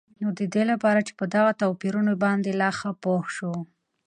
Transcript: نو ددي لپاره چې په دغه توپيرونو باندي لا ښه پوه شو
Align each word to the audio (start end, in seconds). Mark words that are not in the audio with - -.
نو 0.21 0.27
ددي 0.39 0.63
لپاره 0.71 0.99
چې 1.07 1.13
په 1.19 1.25
دغه 1.35 1.51
توپيرونو 1.61 2.13
باندي 2.23 2.51
لا 2.61 2.69
ښه 2.79 2.91
پوه 3.03 3.23
شو 3.35 3.53